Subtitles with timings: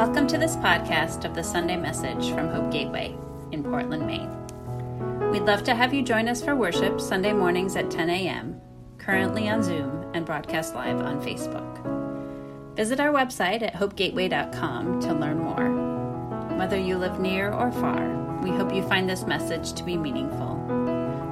[0.00, 3.14] Welcome to this podcast of the Sunday message from Hope Gateway
[3.52, 4.30] in Portland, Maine.
[5.30, 8.58] We'd love to have you join us for worship Sunday mornings at 10 a.m.,
[8.96, 11.84] currently on Zoom and broadcast live on Facebook.
[12.76, 16.56] Visit our website at hopegateway.com to learn more.
[16.56, 18.08] Whether you live near or far,
[18.42, 20.56] we hope you find this message to be meaningful.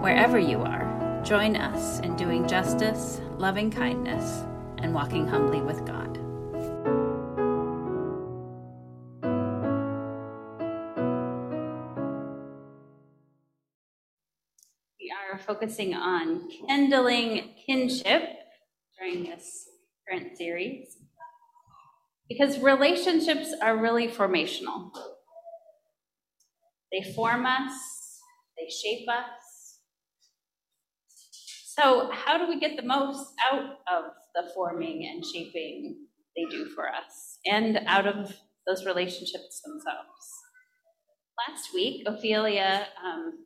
[0.03, 4.44] Wherever you are, join us in doing justice, loving kindness,
[4.77, 6.28] and walking humbly with God.
[15.48, 18.22] Focusing on kindling kinship
[18.98, 19.66] during this
[20.07, 20.98] current series
[22.29, 24.90] because relationships are really formational.
[26.93, 27.72] They form us,
[28.58, 29.79] they shape us.
[31.79, 35.96] So, how do we get the most out of the forming and shaping
[36.36, 40.27] they do for us and out of those relationships themselves?
[41.48, 43.44] Last week, Ophelia um,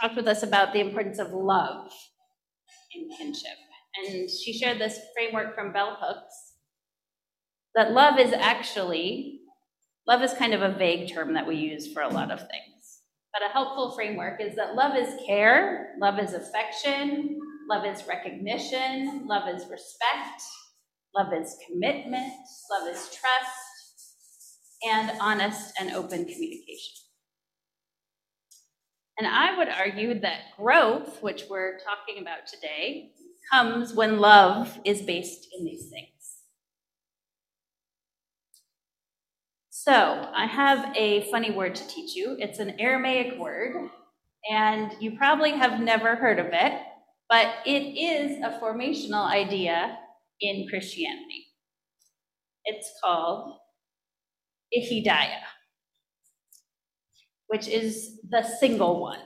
[0.00, 1.92] talked with us about the importance of love
[2.94, 3.58] in kinship.
[3.96, 6.52] And she shared this framework from Bell Hooks
[7.74, 9.40] that love is actually,
[10.06, 13.00] love is kind of a vague term that we use for a lot of things.
[13.32, 17.38] But a helpful framework is that love is care, love is affection,
[17.70, 20.42] love is recognition, love is respect,
[21.16, 22.32] love is commitment,
[22.70, 23.72] love is trust,
[24.84, 27.01] and honest and open communication.
[29.22, 33.12] And I would argue that growth, which we're talking about today,
[33.52, 36.08] comes when love is based in these things.
[39.70, 42.36] So, I have a funny word to teach you.
[42.40, 43.90] It's an Aramaic word,
[44.50, 46.72] and you probably have never heard of it,
[47.28, 49.98] but it is a formational idea
[50.40, 51.46] in Christianity.
[52.64, 53.56] It's called
[54.76, 55.42] Ihidaya,
[57.52, 59.18] which is the single one.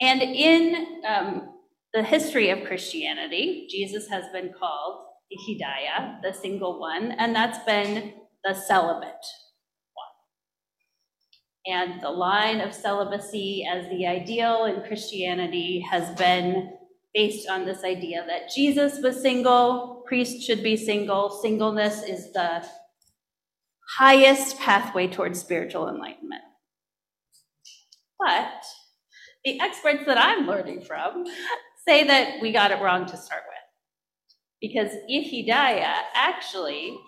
[0.00, 1.54] And in um,
[1.94, 8.14] the history of Christianity, Jesus has been called Ihidaya, the single one, and that's been
[8.42, 9.24] the celibate
[9.94, 11.72] one.
[11.72, 16.72] And the line of celibacy as the ideal in Christianity has been
[17.14, 22.66] based on this idea that Jesus was single, priests should be single, singleness is the
[23.98, 26.42] highest pathway towards spiritual enlightenment.
[28.18, 28.64] But
[29.44, 31.24] the experts that I'm learning from
[31.86, 33.56] say that we got it wrong to start with.
[34.60, 36.98] Because Ihidaya actually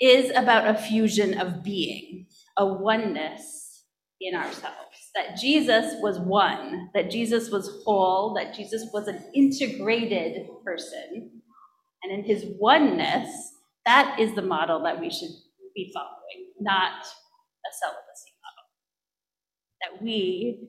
[0.00, 2.26] is about a fusion of being,
[2.58, 3.84] a oneness
[4.20, 4.76] in ourselves.
[5.14, 11.42] That Jesus was one, that Jesus was whole, that Jesus was an integrated person.
[12.02, 13.28] And in his oneness,
[13.86, 15.30] that is the model that we should
[15.74, 18.09] be following, not a celibacy model.
[19.82, 20.68] That we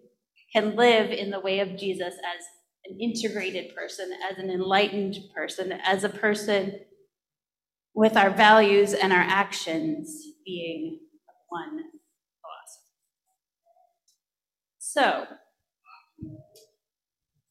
[0.53, 2.45] can live in the way of Jesus as
[2.85, 6.79] an integrated person, as an enlightened person, as a person
[7.93, 10.99] with our values and our actions being
[11.49, 11.83] one.
[14.93, 15.23] So,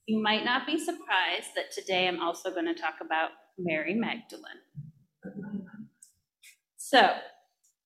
[0.07, 4.45] you might not be surprised that today I'm also going to talk about Mary Magdalene.
[6.77, 7.15] So,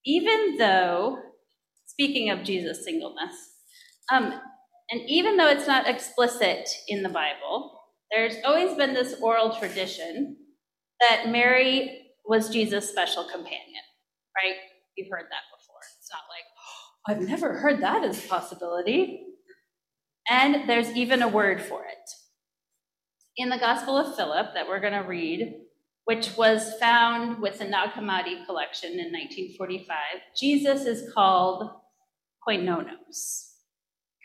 [0.04, 1.18] even though,
[1.86, 3.53] speaking of Jesus' singleness,
[4.12, 4.41] um,
[4.91, 10.37] and even though it's not explicit in the Bible, there's always been this oral tradition
[11.00, 13.82] that Mary was Jesus' special companion,
[14.37, 14.56] right?
[14.97, 15.81] You've heard that before.
[15.98, 19.26] It's not like, oh, I've never heard that as a possibility.
[20.31, 22.10] And there's even a word for it.
[23.36, 25.54] In the Gospel of Philip that we're going to read,
[26.04, 29.97] which was found with the Nag Hammadi collection in 1945,
[30.38, 31.71] Jesus is called
[32.47, 33.53] koinonos,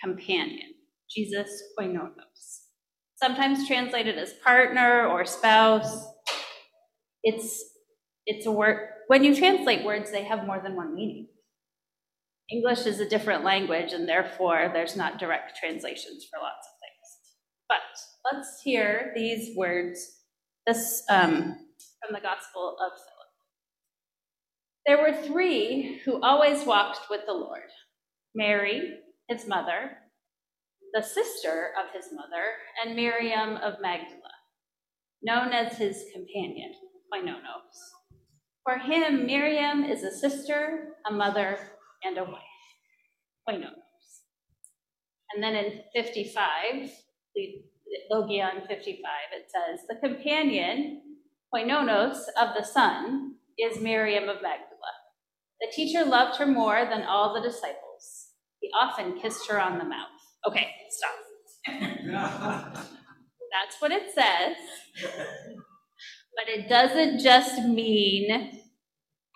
[0.04, 0.74] companion.
[1.10, 2.62] Jesus koinonos.
[3.16, 6.06] Sometimes translated as partner or spouse.
[7.24, 7.64] It's
[8.26, 11.28] it's a word, when you translate words, they have more than one meaning.
[12.52, 17.36] English is a different language, and therefore there's not direct translations for lots of things.
[17.68, 20.00] But let's hear these words
[20.68, 23.20] this um, from the Gospel of Philip.
[24.86, 27.70] There were three who always walked with the Lord
[28.36, 28.94] Mary,
[29.30, 29.98] his mother,
[30.94, 32.46] the sister of his mother,
[32.84, 34.34] and Miriam of Magdala,
[35.22, 36.74] known as his companion,
[37.14, 37.78] Koinonos.
[38.64, 41.60] For him, Miriam is a sister, a mother,
[42.04, 42.42] and a wife.
[43.48, 44.24] Koinonos.
[45.34, 46.90] And then in 55,
[48.12, 49.02] Logion 55,
[49.34, 51.02] it says, the companion,
[51.54, 54.94] koinonos, of the Son is Miriam of Magdala,
[55.62, 57.89] The teacher loved her more than all the disciples.
[58.62, 60.10] He often kissed her on the mouth.
[60.48, 61.14] Okay, stop.
[63.52, 64.58] That's what it says.
[66.36, 68.62] But it doesn't just mean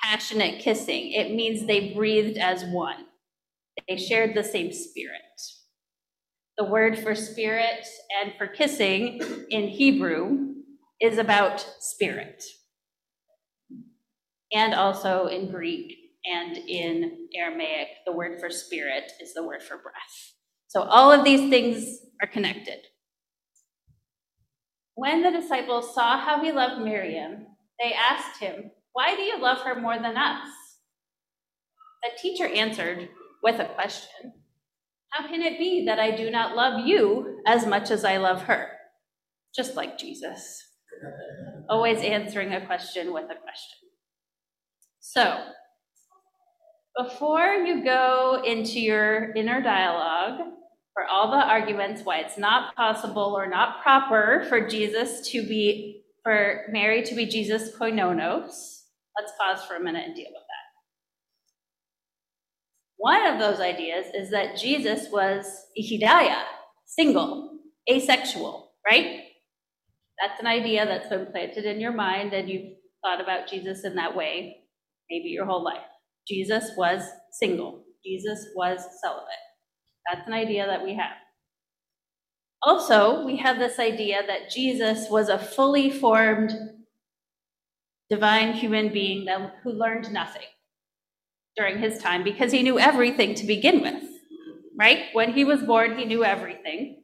[0.01, 3.05] passionate kissing, it means they breathed as one.
[3.87, 5.21] They shared the same spirit.
[6.57, 7.87] The word for spirit
[8.21, 10.55] and for kissing in Hebrew
[11.01, 12.43] is about spirit.
[14.53, 19.77] And also in Greek and in Aramaic, the word for spirit is the word for
[19.77, 20.33] breath.
[20.67, 22.79] So all of these things are connected.
[24.95, 27.47] When the disciples saw how he loved Miriam,
[27.79, 30.47] they asked him, Why do you love her more than us?
[32.03, 33.09] The teacher answered
[33.41, 34.33] with a question
[35.09, 38.43] How can it be that I do not love you as much as I love
[38.43, 38.69] her?
[39.55, 40.63] Just like Jesus,
[41.69, 43.89] always answering a question with a question.
[44.99, 45.43] So,
[46.97, 50.39] before you go into your inner dialogue,
[50.93, 56.03] for all the arguments why it's not possible or not proper for Jesus to be,
[56.23, 58.83] for Mary to be Jesus koinonos,
[59.19, 60.63] let's pause for a minute and deal with that.
[62.97, 65.45] One of those ideas is that Jesus was
[65.77, 66.43] ihidaya,
[66.85, 67.57] single,
[67.89, 69.23] asexual, right?
[70.21, 72.73] That's an idea that's been planted in your mind and you've
[73.03, 74.57] thought about Jesus in that way
[75.09, 75.81] maybe your whole life.
[76.27, 77.83] Jesus was single.
[78.05, 79.27] Jesus was celibate.
[80.07, 81.17] That's an idea that we have.
[82.61, 86.53] Also, we have this idea that Jesus was a fully formed
[88.09, 90.43] divine human being that, who learned nothing
[91.57, 94.03] during his time because he knew everything to begin with,
[94.77, 95.05] right?
[95.13, 97.03] When he was born, he knew everything.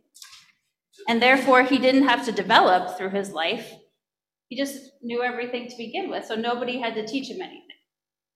[1.07, 3.73] And therefore, he didn't have to develop through his life.
[4.47, 7.65] He just knew everything to begin with, so nobody had to teach him anything.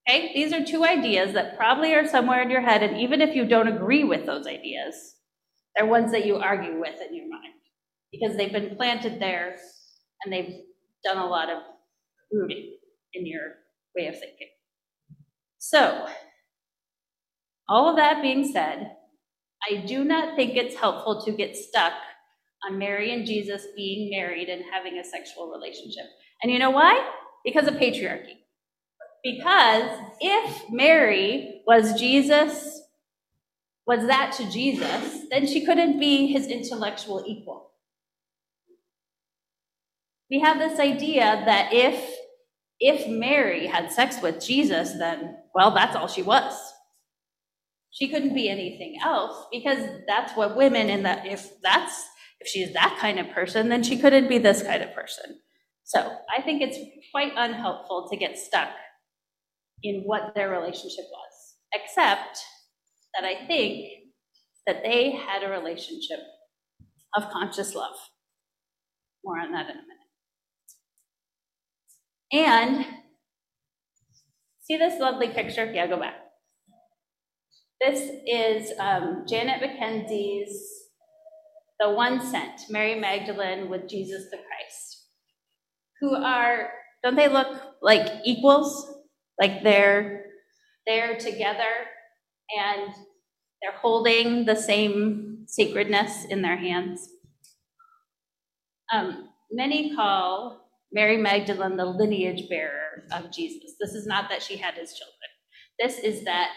[0.08, 3.36] Okay, these are two ideas that probably are somewhere in your head, and even if
[3.36, 5.16] you don't agree with those ideas,
[5.76, 7.54] they're ones that you argue with in your mind
[8.12, 9.56] because they've been planted there
[10.24, 10.60] and they've
[11.04, 11.60] done a lot of
[12.32, 12.78] rooting
[13.14, 13.54] in your
[13.96, 14.50] way of thinking.
[15.58, 16.08] So,
[17.70, 18.92] all of that being said,
[19.70, 21.94] I do not think it's helpful to get stuck
[22.68, 26.06] on Mary and Jesus being married and having a sexual relationship.
[26.42, 27.10] And you know why?
[27.46, 28.43] Because of patriarchy.
[29.24, 32.82] Because if Mary was Jesus,
[33.88, 37.72] was that to Jesus, then she couldn't be his intellectual equal.
[40.30, 42.18] We have this idea that if
[42.80, 46.54] if Mary had sex with Jesus, then well, that's all she was.
[47.92, 52.08] She couldn't be anything else because that's what women in that if that's
[52.40, 55.40] if she's that kind of person, then she couldn't be this kind of person.
[55.84, 56.78] So I think it's
[57.12, 58.70] quite unhelpful to get stuck
[59.84, 62.40] in what their relationship was, except
[63.14, 63.86] that I think
[64.66, 66.20] that they had a relationship
[67.16, 67.96] of conscious love.
[69.24, 70.04] More on that in a minute.
[72.34, 72.86] And
[74.62, 75.72] see this lovely picture?
[75.72, 76.16] Yeah, go back.
[77.80, 80.58] This is um, Janet McKenzie's
[81.80, 85.08] The One Sent, Mary Magdalene with Jesus the Christ,
[86.00, 86.70] who are,
[87.04, 87.48] don't they look
[87.82, 88.93] like equals?
[89.40, 90.26] Like they're
[90.86, 91.88] there together
[92.58, 92.94] and
[93.62, 97.10] they're holding the same sacredness in their hands.
[98.92, 103.72] Um, many call Mary Magdalene the lineage bearer of Jesus.
[103.80, 105.14] This is not that she had his children.
[105.80, 106.52] This is that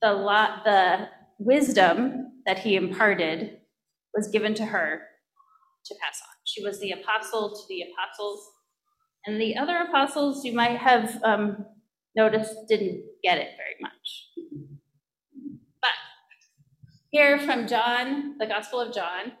[0.00, 3.58] the lot, the wisdom that he imparted
[4.14, 5.02] was given to her
[5.86, 6.34] to pass on.
[6.44, 8.50] She was the apostle to the apostles,
[9.26, 11.64] and the other apostles you might have um,
[12.16, 14.28] notice didn't get it very much.
[15.80, 15.90] But
[17.10, 19.32] here from John, the Gospel of John,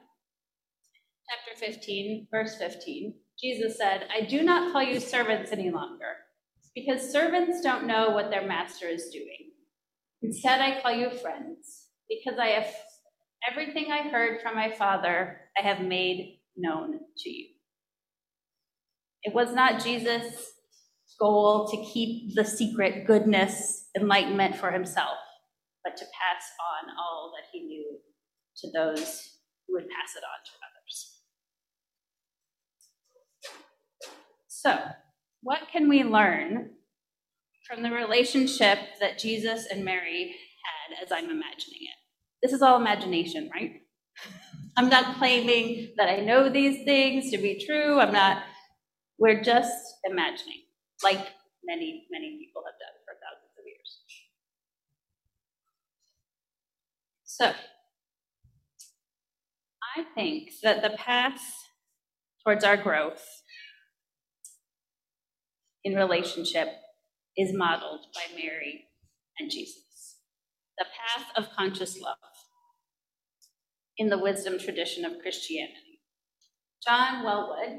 [1.30, 6.16] chapter 15, verse 15, Jesus said, I do not call you servants any longer,
[6.74, 9.50] because servants don't know what their master is doing.
[10.22, 12.68] Instead, I call you friends, because I have
[13.50, 17.48] everything I heard from my Father, I have made known to you.
[19.24, 20.51] It was not Jesus
[21.18, 25.18] goal to keep the secret goodness, enlightenment for himself,
[25.84, 26.44] but to pass
[26.84, 27.98] on all that he knew
[28.56, 31.18] to those who would pass it on to others.
[34.48, 34.78] So,
[35.42, 36.70] what can we learn
[37.66, 41.98] from the relationship that Jesus and Mary had as I'm imagining it?
[42.42, 43.80] This is all imagination, right?
[44.76, 48.00] I'm not claiming that I know these things to be true.
[48.00, 48.42] I'm not,
[49.18, 50.61] we're just imagining
[51.02, 51.26] like
[51.64, 53.98] many, many people have done for thousands of years.
[57.24, 57.52] So,
[59.96, 61.40] I think that the path
[62.44, 63.42] towards our growth
[65.84, 66.68] in relationship
[67.36, 68.84] is modeled by Mary
[69.38, 70.16] and Jesus.
[70.78, 72.16] The path of conscious love
[73.98, 76.00] in the wisdom tradition of Christianity.
[76.86, 77.78] John Welwood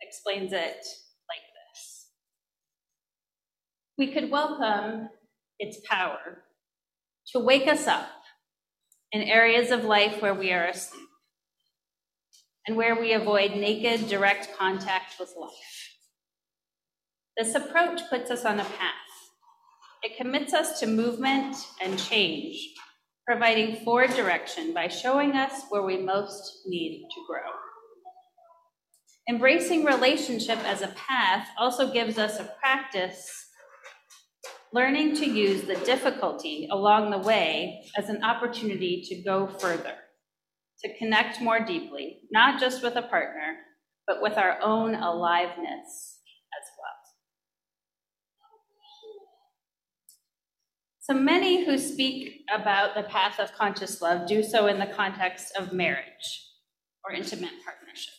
[0.00, 0.84] explains it
[4.00, 5.10] we could welcome
[5.58, 6.42] its power
[7.34, 8.08] to wake us up
[9.12, 11.06] in areas of life where we are asleep
[12.66, 15.98] and where we avoid naked, direct contact with life.
[17.36, 18.94] This approach puts us on a path.
[20.02, 22.56] It commits us to movement and change,
[23.26, 27.50] providing forward direction by showing us where we most need to grow.
[29.28, 33.48] Embracing relationship as a path also gives us a practice
[34.72, 39.94] learning to use the difficulty along the way as an opportunity to go further,
[40.84, 43.56] to connect more deeply, not just with a partner,
[44.06, 46.18] but with our own aliveness
[46.58, 47.00] as well.
[51.00, 55.56] So many who speak about the path of conscious love do so in the context
[55.56, 56.46] of marriage
[57.04, 58.14] or intimate partnership.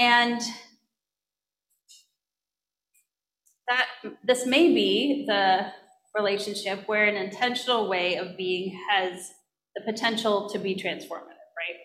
[0.00, 0.40] And
[3.70, 3.86] that
[4.24, 5.72] this may be the
[6.14, 9.30] relationship where an intentional way of being has
[9.76, 11.78] the potential to be transformative, right?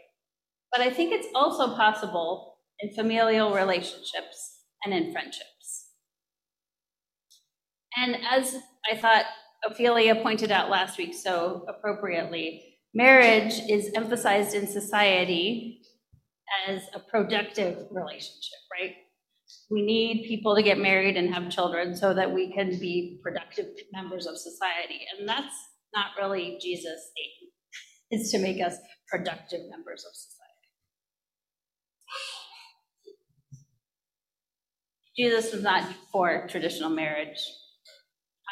[0.72, 5.90] But I think it's also possible in familial relationships and in friendships.
[7.96, 8.58] And as
[8.92, 9.26] I thought
[9.64, 15.82] Ophelia pointed out last week so appropriately, marriage is emphasized in society
[16.68, 18.96] as a productive relationship, right?
[19.70, 23.68] We need people to get married and have children so that we can be productive
[23.92, 25.02] members of society.
[25.18, 25.56] And that's
[25.96, 28.78] not really Jesus' aim, is to make us
[29.10, 30.36] productive members of society.
[35.18, 37.40] Jesus was not for traditional marriage,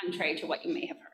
[0.01, 1.10] contrary to what you may have heard.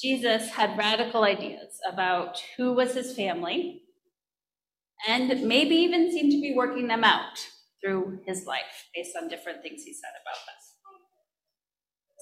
[0.00, 3.82] Jesus had radical ideas about who was his family
[5.06, 7.38] and maybe even seem to be working them out
[7.82, 10.68] through his life based on different things he said about this.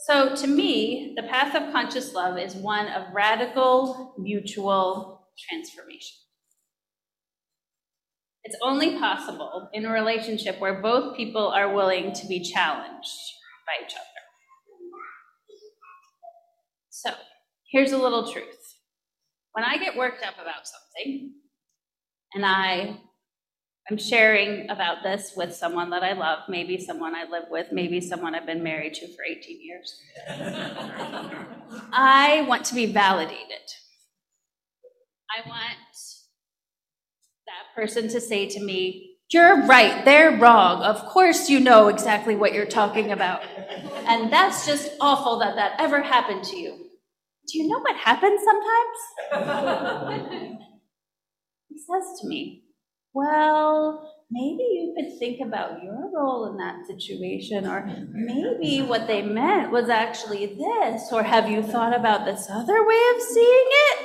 [0.06, 6.16] So, to me, the path of conscious love is one of radical mutual transformation.
[8.44, 13.10] It's only possible in a relationship where both people are willing to be challenged
[13.66, 14.04] by each other.
[16.90, 17.10] So,
[17.72, 18.76] here's a little truth.
[19.52, 21.32] When I get worked up about something,
[22.36, 23.00] and I
[23.90, 27.98] am sharing about this with someone that I love, maybe someone I live with, maybe
[27.98, 29.98] someone I've been married to for 18 years.
[31.92, 33.64] I want to be validated.
[35.34, 35.78] I want
[37.46, 40.82] that person to say to me, You're right, they're wrong.
[40.82, 43.42] Of course, you know exactly what you're talking about.
[44.06, 46.90] And that's just awful that that ever happened to you.
[47.50, 48.42] Do you know what happens
[49.32, 50.60] sometimes?
[51.78, 52.64] says to me,
[53.12, 59.22] Well, maybe you could think about your role in that situation, or maybe what they
[59.22, 63.98] meant was actually this, or have you thought about this other way of seeing it?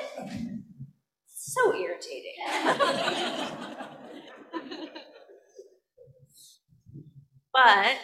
[1.27, 2.37] So irritating.
[7.53, 7.97] but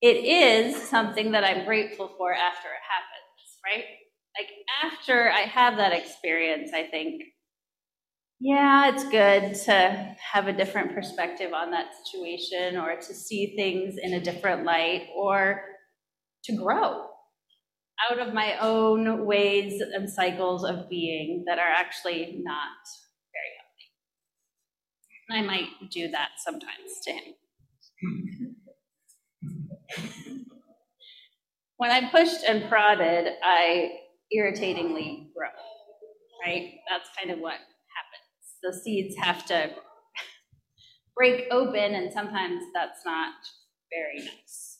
[0.00, 3.84] it is something that I'm grateful for after it happens, right?
[4.38, 4.50] Like
[4.82, 7.22] after I have that experience, I think,
[8.40, 13.94] yeah, it's good to have a different perspective on that situation or to see things
[14.02, 15.62] in a different light or
[16.44, 17.06] to grow
[18.10, 22.68] out of my own ways and cycles of being that are actually not
[23.32, 23.88] very healthy.
[25.28, 27.34] And I might do that sometimes to him.
[31.76, 33.92] when I'm pushed and prodded, I
[34.32, 35.48] irritatingly grow,
[36.44, 36.74] right?
[36.90, 37.58] That's kind of what
[38.64, 39.70] the seeds have to
[41.14, 43.34] break open, and sometimes that's not
[43.92, 44.78] very nice.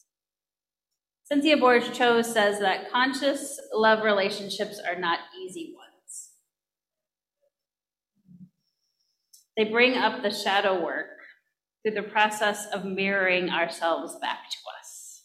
[1.24, 6.30] Cynthia Bourgeault says that conscious love relationships are not easy ones.
[9.56, 11.06] They bring up the shadow work
[11.82, 15.22] through the process of mirroring ourselves back to us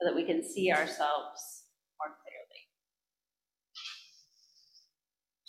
[0.00, 1.53] so that we can see ourselves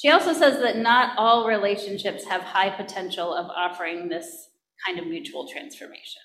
[0.05, 4.50] She also says that not all relationships have high potential of offering this
[4.85, 6.21] kind of mutual transformation.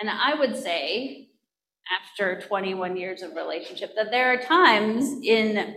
[0.00, 1.28] And I would say,
[1.92, 5.74] after 21 years of relationship that there are times in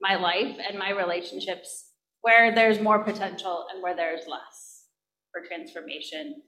[0.00, 4.84] my life and my relationships where there's more potential and where there's less
[5.32, 6.40] for transformation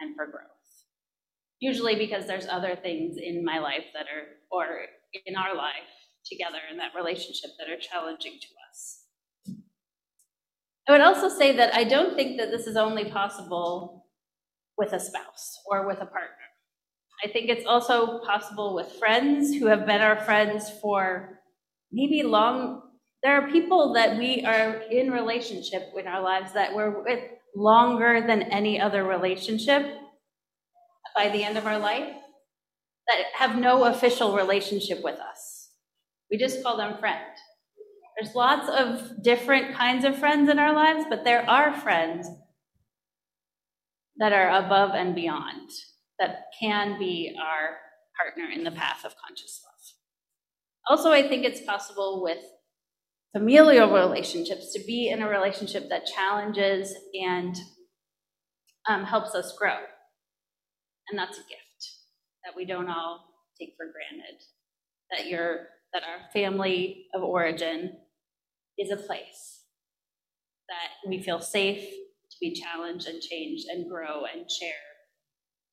[0.00, 0.42] and for growth.
[1.60, 4.66] Usually because there's other things in my life that are, or
[5.24, 5.94] in our life
[6.26, 8.99] together in that relationship that are challenging to us.
[10.88, 14.06] I would also say that I don't think that this is only possible
[14.76, 16.36] with a spouse or with a partner.
[17.22, 21.40] I think it's also possible with friends who have been our friends for
[21.92, 22.82] maybe long.
[23.22, 27.20] There are people that we are in relationship in our lives that we're with
[27.54, 29.86] longer than any other relationship
[31.14, 32.14] by the end of our life
[33.08, 35.70] that have no official relationship with us.
[36.30, 37.24] We just call them friend.
[38.20, 42.28] There's lots of different kinds of friends in our lives, but there are friends
[44.18, 45.70] that are above and beyond,
[46.18, 47.78] that can be our
[48.22, 50.98] partner in the path of conscious love.
[50.98, 52.44] Also, I think it's possible with
[53.34, 57.56] familial relationships to be in a relationship that challenges and
[58.86, 59.78] um, helps us grow.
[61.08, 61.92] And that's a gift
[62.44, 63.24] that we don't all
[63.58, 64.42] take for granted.
[65.10, 67.96] That your that our family of origin
[68.80, 69.64] is a place
[70.68, 74.72] that we feel safe to be challenged and changed and grow and share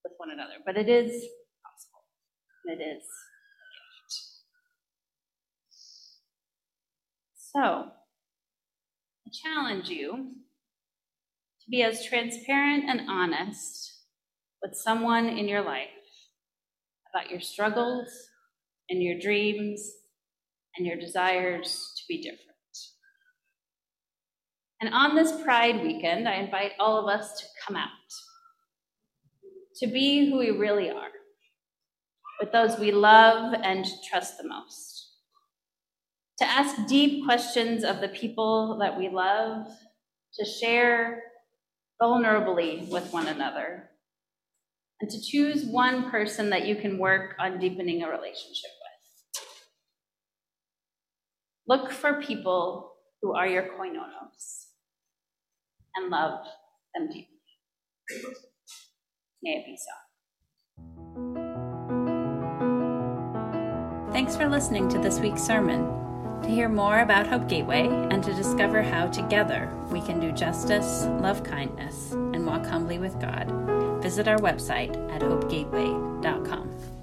[0.04, 0.56] with one another.
[0.66, 1.12] But it is
[1.64, 2.04] possible.
[2.66, 4.14] It is a gift.
[7.36, 7.92] So,
[9.26, 10.34] I challenge you
[11.62, 13.94] to be as transparent and honest
[14.62, 15.90] with someone in your life
[17.14, 18.08] about your struggles
[18.90, 19.92] and your dreams
[20.78, 22.47] and your desires to be different.
[24.80, 27.90] And on this Pride weekend, I invite all of us to come out,
[29.78, 31.10] to be who we really are,
[32.40, 35.14] with those we love and trust the most,
[36.38, 39.68] to ask deep questions of the people that we love,
[40.36, 41.24] to share
[42.00, 43.90] vulnerably with one another,
[45.02, 48.70] and to choose one person that you can work on deepening a relationship
[49.34, 49.44] with.
[51.68, 54.57] Look for people who are your koinonos
[55.98, 56.40] and love
[56.96, 57.28] them deeply.
[59.44, 59.92] May it be so.
[64.12, 65.86] Thanks for listening to this week's sermon.
[66.42, 71.06] To hear more about Hope Gateway and to discover how together we can do justice,
[71.20, 73.52] love kindness, and walk humbly with God,
[74.02, 76.97] visit our website at hopegateway.com.